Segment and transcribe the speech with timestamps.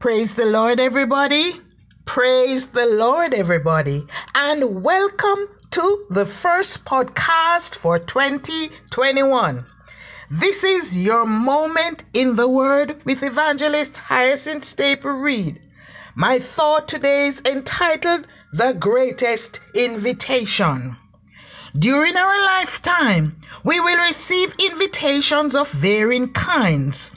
[0.00, 1.60] Praise the Lord, everybody.
[2.06, 4.06] Praise the Lord, everybody.
[4.34, 9.66] And welcome to the first podcast for 2021.
[10.30, 15.60] This is your moment in the Word with Evangelist Hyacinth Staple Reed.
[16.14, 20.96] My thought today is entitled The Greatest Invitation.
[21.78, 27.12] During our lifetime, we will receive invitations of varying kinds.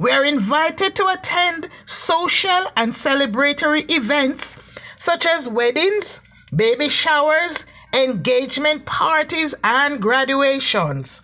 [0.00, 4.56] We are invited to attend social and celebratory events
[4.96, 6.20] such as weddings,
[6.54, 11.20] baby showers, engagement parties, and graduations.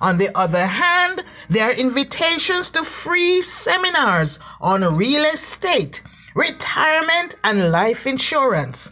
[0.00, 6.00] On the other hand, there are invitations to free seminars on real estate,
[6.34, 8.90] retirement, and life insurance.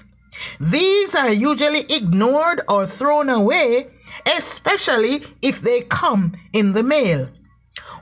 [0.61, 3.89] These are usually ignored or thrown away,
[4.27, 7.31] especially if they come in the mail.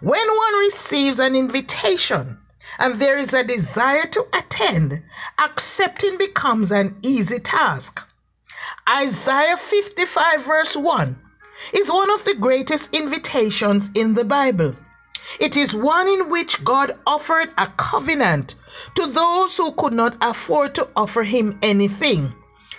[0.02, 2.38] When one receives an invitation
[2.78, 5.02] and there is a desire to attend,
[5.38, 8.02] accepting becomes an easy task.
[8.88, 11.18] Isaiah 55, verse 1
[11.74, 14.74] is one of the greatest invitations in the Bible.
[15.38, 18.54] It is one in which God offered a covenant
[18.94, 22.32] to those who could not afford to offer him anything.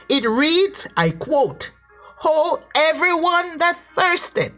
[0.10, 1.70] It reads, I quote,
[2.16, 4.54] Ho, everyone that thirsteth,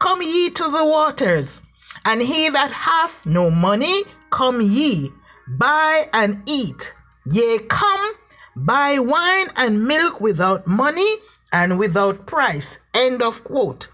[0.00, 1.60] come ye to the waters.
[2.04, 5.12] And he that hath no money, come ye,
[5.46, 6.94] buy and eat.
[7.26, 8.14] Yea, come,
[8.56, 11.16] buy wine and milk without money
[11.52, 12.78] and without price.
[12.94, 13.88] End of quote.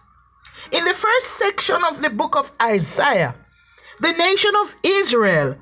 [0.73, 3.35] In the first section of the book of Isaiah,
[4.01, 5.57] the nation of Israel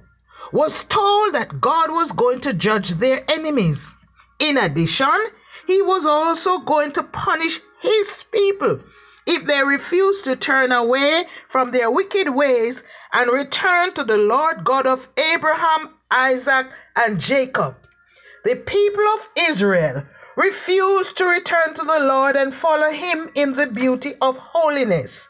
[0.53, 3.95] was told that God was going to judge their enemies.
[4.39, 5.19] In addition,
[5.67, 8.81] he was also going to punish his people
[9.27, 14.65] if they refuse to turn away from their wicked ways and return to the Lord
[14.65, 17.77] God of Abraham, Isaac, and Jacob.
[18.45, 20.05] The people of Israel
[20.37, 25.29] refused to return to the Lord and follow him in the beauty of holiness.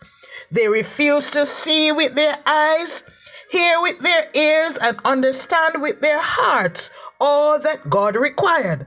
[0.50, 3.04] They refused to see with their eyes,
[3.50, 6.90] hear with their ears, and understand with their hearts
[7.20, 8.86] all that God required.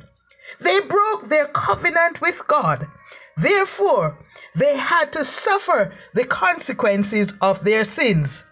[0.59, 2.87] They broke their covenant with God.
[3.37, 4.17] Therefore,
[4.57, 8.43] they had to suffer the consequences of their sins.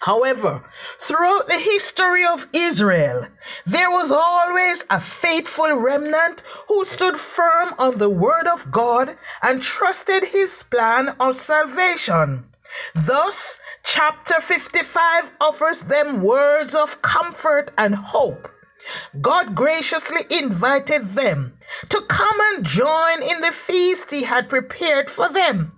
[0.00, 0.64] However,
[0.98, 3.26] throughout the history of Israel,
[3.66, 9.60] there was always a faithful remnant who stood firm on the word of God and
[9.60, 12.46] trusted his plan of salvation.
[12.94, 18.48] Thus, chapter 55 offers them words of comfort and hope.
[19.20, 21.56] God graciously invited them
[21.88, 25.72] to come and join in the feast he had prepared for them.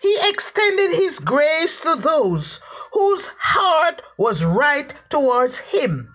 [0.00, 2.60] He extended his grace to those
[2.92, 6.14] whose heart was right towards him.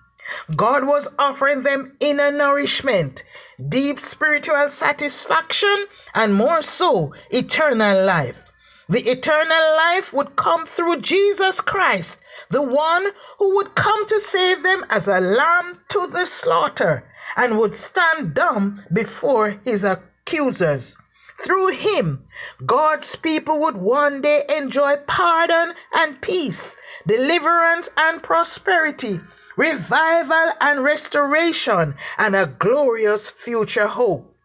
[0.54, 3.24] God was offering them inner nourishment,
[3.68, 8.51] deep spiritual satisfaction, and more so, eternal life.
[8.92, 12.18] The eternal life would come through Jesus Christ,
[12.50, 17.58] the one who would come to save them as a lamb to the slaughter and
[17.58, 20.94] would stand dumb before his accusers.
[21.38, 22.24] Through him,
[22.66, 26.76] God's people would one day enjoy pardon and peace,
[27.06, 29.22] deliverance and prosperity,
[29.56, 34.36] revival and restoration, and a glorious future hope.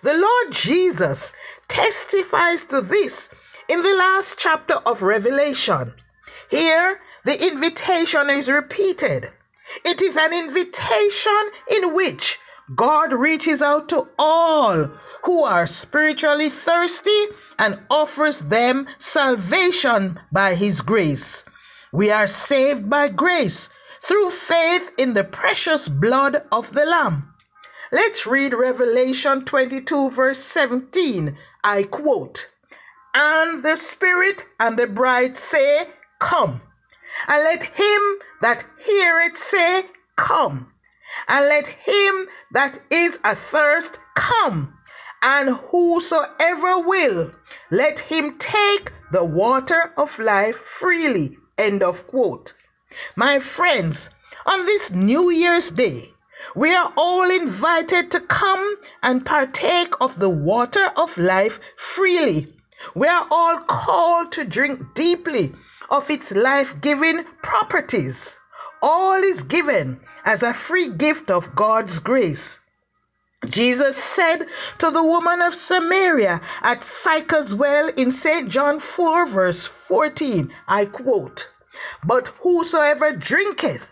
[0.00, 1.34] The Lord Jesus
[1.68, 3.28] testifies to this
[3.70, 5.94] in the last chapter of Revelation.
[6.50, 9.30] Here, the invitation is repeated.
[9.84, 12.40] It is an invitation in which
[12.74, 14.90] God reaches out to all
[15.22, 17.26] who are spiritually thirsty
[17.60, 21.44] and offers them salvation by His grace.
[21.92, 23.70] We are saved by grace
[24.02, 27.32] through faith in the precious blood of the Lamb.
[27.92, 31.38] Let's read Revelation 22, verse 17.
[31.62, 32.48] I quote,
[33.14, 35.88] And the Spirit and the bride say,
[36.20, 36.60] Come.
[37.26, 39.86] And let him that heareth say,
[40.16, 40.72] Come.
[41.26, 44.78] And let him that is athirst come.
[45.22, 47.32] And whosoever will,
[47.70, 51.36] let him take the water of life freely.
[51.58, 52.52] End of quote.
[53.16, 54.08] My friends,
[54.46, 56.14] on this New Year's Day,
[56.54, 62.54] we are all invited to come and partake of the water of life freely.
[62.94, 65.54] We are all called to drink deeply
[65.90, 68.38] of its life giving properties.
[68.80, 72.58] All is given as a free gift of God's grace.
[73.46, 74.48] Jesus said
[74.78, 78.50] to the woman of Samaria at Sychar's well in St.
[78.50, 81.48] John 4, verse 14, I quote,
[82.04, 83.90] But whosoever drinketh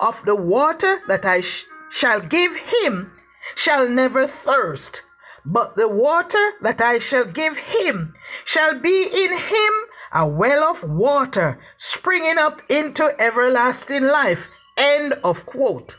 [0.00, 3.12] of the water that I sh- shall give him
[3.54, 5.02] shall never thirst,
[5.44, 8.14] but the water that I shall give him
[8.44, 9.72] shall be in him
[10.12, 14.48] a well of water springing up into everlasting life.
[14.76, 15.96] End of quote.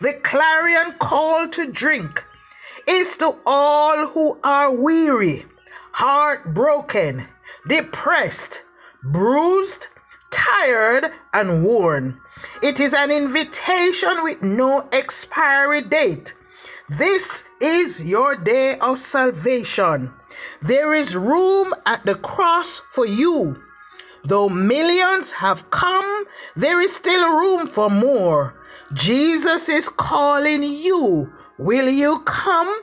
[0.00, 2.24] The clarion call to drink
[2.86, 5.44] is to all who are weary,
[5.92, 7.28] heartbroken,
[7.68, 8.62] depressed,
[9.02, 9.86] bruised,
[10.30, 12.20] tired, and worn.
[12.62, 16.34] It is an invitation with no expiry date.
[16.88, 20.12] This is your day of salvation.
[20.60, 23.62] There is room at the cross for you.
[24.24, 26.24] Though millions have come,
[26.56, 28.54] there is still room for more.
[28.94, 31.32] Jesus is calling you.
[31.58, 32.82] Will you come?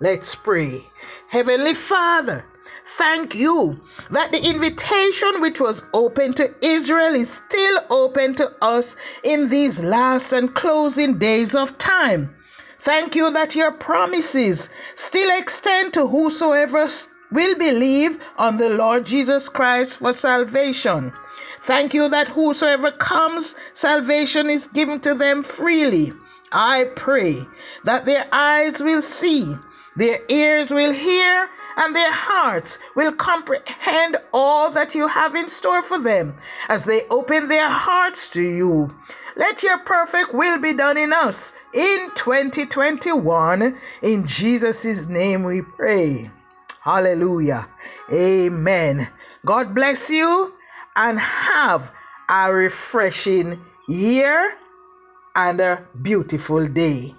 [0.00, 0.80] Let's pray.
[1.28, 2.44] Heavenly Father,
[2.84, 3.80] thank you
[4.10, 9.80] that the invitation which was open to Israel is still open to us in these
[9.80, 12.36] last and closing days of time.
[12.82, 16.88] Thank you that your promises still extend to whosoever
[17.30, 21.12] will believe on the Lord Jesus Christ for salvation.
[21.60, 26.12] Thank you that whosoever comes, salvation is given to them freely.
[26.50, 27.46] I pray
[27.84, 29.54] that their eyes will see,
[29.94, 35.82] their ears will hear, and their hearts will comprehend all that you have in store
[35.82, 36.34] for them
[36.68, 38.94] as they open their hearts to you.
[39.36, 43.78] Let your perfect will be done in us in 2021.
[44.02, 46.30] In Jesus' name we pray.
[46.82, 47.68] Hallelujah.
[48.12, 49.08] Amen.
[49.46, 50.54] God bless you
[50.96, 51.90] and have
[52.28, 54.54] a refreshing year
[55.34, 57.14] and a beautiful day.